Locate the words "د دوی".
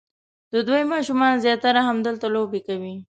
0.53-0.83